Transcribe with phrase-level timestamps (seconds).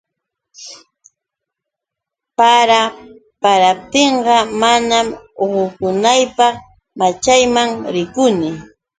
[2.37, 2.81] Para
[3.43, 4.97] paraptinqa, mana
[5.45, 6.61] uqunaypaqqa,
[6.99, 8.49] maćhayman rikuni.